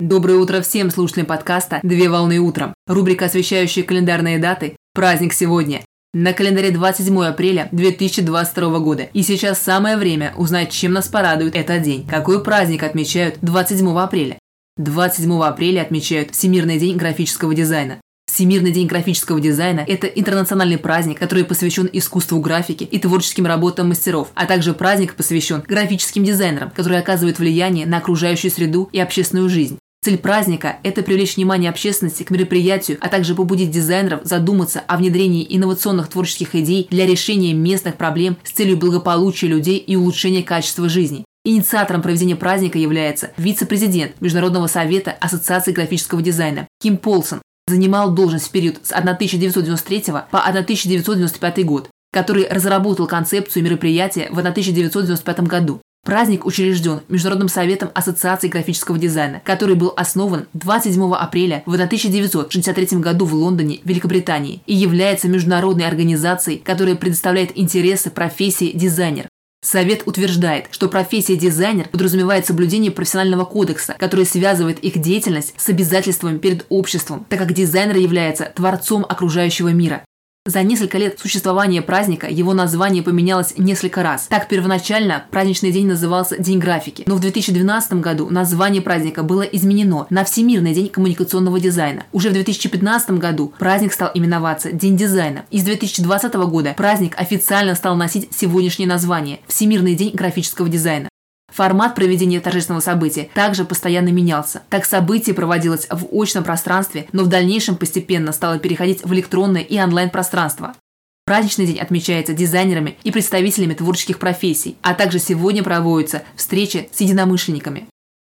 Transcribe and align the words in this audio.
Доброе 0.00 0.38
утро 0.38 0.60
всем 0.60 0.92
слушателям 0.92 1.26
подкаста 1.26 1.80
«Две 1.82 2.08
волны 2.08 2.38
утром». 2.38 2.72
Рубрика, 2.86 3.24
освещающая 3.24 3.82
календарные 3.82 4.38
даты 4.38 4.76
«Праздник 4.94 5.32
сегодня». 5.32 5.80
На 6.14 6.32
календаре 6.32 6.70
27 6.70 7.24
апреля 7.24 7.68
2022 7.72 8.78
года. 8.78 9.08
И 9.12 9.24
сейчас 9.24 9.60
самое 9.60 9.96
время 9.96 10.34
узнать, 10.36 10.70
чем 10.70 10.92
нас 10.92 11.08
порадует 11.08 11.56
этот 11.56 11.82
день. 11.82 12.06
Какой 12.06 12.44
праздник 12.44 12.84
отмечают 12.84 13.38
27 13.42 13.98
апреля? 13.98 14.38
27 14.76 15.42
апреля 15.42 15.82
отмечают 15.82 16.30
Всемирный 16.30 16.78
день 16.78 16.96
графического 16.96 17.52
дизайна. 17.52 18.00
Всемирный 18.32 18.70
день 18.70 18.86
графического 18.86 19.40
дизайна– 19.40 19.80
это 19.88 20.06
интернациональный 20.06 20.78
праздник, 20.78 21.18
который 21.18 21.42
посвящен 21.42 21.90
искусству 21.92 22.38
графики 22.38 22.84
и 22.84 23.00
творческим 23.00 23.46
работам 23.46 23.88
мастеров, 23.88 24.28
а 24.36 24.46
также 24.46 24.74
праздник 24.74 25.16
посвящен 25.16 25.64
графическим 25.66 26.22
дизайнерам, 26.22 26.70
которые 26.70 27.00
оказывают 27.00 27.40
влияние 27.40 27.84
на 27.84 27.96
окружающую 27.96 28.52
среду 28.52 28.88
и 28.92 29.00
общественную 29.00 29.48
жизнь. 29.48 29.76
Цель 30.08 30.16
праздника– 30.16 30.78
это 30.84 31.02
привлечь 31.02 31.36
внимание 31.36 31.68
общественности 31.68 32.22
к 32.22 32.30
мероприятию, 32.30 32.96
а 33.02 33.10
также 33.10 33.34
побудить 33.34 33.70
дизайнеров 33.70 34.22
задуматься 34.24 34.80
о 34.80 34.96
внедрении 34.96 35.46
инновационных 35.46 36.08
творческих 36.08 36.54
идей 36.54 36.88
для 36.90 37.04
решения 37.04 37.52
местных 37.52 37.96
проблем 37.96 38.38
с 38.42 38.52
целью 38.52 38.78
благополучия 38.78 39.48
людей 39.48 39.76
и 39.76 39.96
улучшения 39.96 40.42
качества 40.42 40.88
жизни. 40.88 41.26
Инициатором 41.44 42.00
проведения 42.00 42.36
праздника 42.36 42.78
является 42.78 43.32
вице-президент 43.36 44.18
Международного 44.22 44.66
совета 44.66 45.10
Ассоциации 45.10 45.72
графического 45.72 46.22
дизайна 46.22 46.66
Ким 46.80 46.96
Полсон. 46.96 47.42
Занимал 47.66 48.10
должность 48.10 48.46
в 48.46 48.50
период 48.50 48.78
с 48.82 48.92
1993 48.92 50.04
по 50.30 50.42
1995 50.42 51.66
год, 51.66 51.90
который 52.14 52.48
разработал 52.48 53.06
концепцию 53.06 53.62
мероприятия 53.62 54.28
в 54.30 54.38
1995 54.38 55.40
году. 55.40 55.82
Праздник 56.08 56.46
учрежден 56.46 57.00
Международным 57.10 57.50
советом 57.50 57.90
Ассоциации 57.92 58.48
графического 58.48 58.96
дизайна, 58.96 59.42
который 59.44 59.74
был 59.74 59.92
основан 59.94 60.46
27 60.54 61.12
апреля 61.12 61.62
в 61.66 61.74
1963 61.74 62.98
году 62.98 63.26
в 63.26 63.34
Лондоне, 63.34 63.80
Великобритании, 63.84 64.62
и 64.64 64.74
является 64.74 65.28
международной 65.28 65.86
организацией, 65.86 66.60
которая 66.64 66.94
предоставляет 66.94 67.58
интересы 67.58 68.08
профессии 68.08 68.72
дизайнер. 68.74 69.28
Совет 69.62 70.04
утверждает, 70.06 70.68
что 70.70 70.88
профессия 70.88 71.36
дизайнер 71.36 71.86
подразумевает 71.90 72.46
соблюдение 72.46 72.90
профессионального 72.90 73.44
кодекса, 73.44 73.94
который 73.98 74.24
связывает 74.24 74.78
их 74.78 74.96
деятельность 74.96 75.52
с 75.58 75.68
обязательствами 75.68 76.38
перед 76.38 76.64
обществом, 76.70 77.26
так 77.28 77.38
как 77.38 77.52
дизайнер 77.52 77.98
является 77.98 78.50
творцом 78.56 79.04
окружающего 79.06 79.74
мира. 79.74 80.02
За 80.48 80.62
несколько 80.62 80.96
лет 80.96 81.18
существования 81.20 81.82
праздника 81.82 82.26
его 82.26 82.54
название 82.54 83.02
поменялось 83.02 83.52
несколько 83.58 84.02
раз. 84.02 84.28
Так, 84.28 84.48
первоначально 84.48 85.26
праздничный 85.30 85.72
день 85.72 85.86
назывался 85.86 86.38
День 86.38 86.58
графики, 86.58 87.02
но 87.04 87.16
в 87.16 87.20
2012 87.20 87.92
году 88.00 88.30
название 88.30 88.80
праздника 88.80 89.22
было 89.22 89.42
изменено 89.42 90.06
на 90.08 90.24
Всемирный 90.24 90.72
день 90.72 90.88
коммуникационного 90.88 91.60
дизайна. 91.60 92.04
Уже 92.12 92.30
в 92.30 92.32
2015 92.32 93.10
году 93.18 93.52
праздник 93.58 93.92
стал 93.92 94.10
именоваться 94.14 94.72
День 94.72 94.96
дизайна. 94.96 95.44
И 95.50 95.60
с 95.60 95.64
2020 95.64 96.32
года 96.32 96.72
праздник 96.74 97.12
официально 97.18 97.74
стал 97.74 97.94
носить 97.96 98.30
сегодняшнее 98.34 98.86
название– 98.86 99.40
Всемирный 99.48 99.96
день 99.96 100.12
графического 100.14 100.70
дизайна. 100.70 101.10
Формат 101.58 101.96
проведения 101.96 102.38
торжественного 102.38 102.80
события 102.80 103.30
также 103.34 103.64
постоянно 103.64 104.10
менялся. 104.10 104.62
Так 104.70 104.84
событие 104.84 105.34
проводилось 105.34 105.88
в 105.90 106.06
очном 106.16 106.44
пространстве, 106.44 107.08
но 107.10 107.24
в 107.24 107.26
дальнейшем 107.26 107.74
постепенно 107.74 108.30
стало 108.30 108.60
переходить 108.60 109.04
в 109.04 109.12
электронное 109.12 109.62
и 109.62 109.76
онлайн-пространство. 109.76 110.76
Праздничный 111.24 111.66
день 111.66 111.80
отмечается 111.80 112.32
дизайнерами 112.32 112.96
и 113.02 113.10
представителями 113.10 113.74
творческих 113.74 114.20
профессий, 114.20 114.76
а 114.82 114.94
также 114.94 115.18
сегодня 115.18 115.64
проводятся 115.64 116.22
встречи 116.36 116.88
с 116.92 117.00
единомышленниками. 117.00 117.88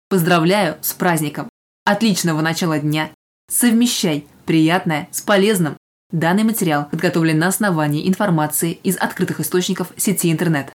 Поздравляю 0.08 0.78
с 0.80 0.94
праздником! 0.94 1.50
Отличного 1.84 2.40
начала 2.40 2.78
дня! 2.78 3.10
Совмещай 3.52 4.24
приятное 4.46 5.08
с 5.12 5.20
полезным! 5.20 5.76
Данный 6.10 6.44
материал 6.44 6.86
подготовлен 6.90 7.38
на 7.38 7.48
основании 7.48 8.08
информации 8.08 8.72
из 8.82 8.96
открытых 8.96 9.40
источников 9.40 9.92
сети 9.98 10.32
интернет. 10.32 10.72